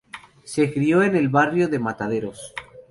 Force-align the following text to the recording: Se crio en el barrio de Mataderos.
Se 0.45 0.73
crio 0.73 1.03
en 1.03 1.15
el 1.15 1.29
barrio 1.29 1.67
de 1.67 1.77
Mataderos. 1.77 2.55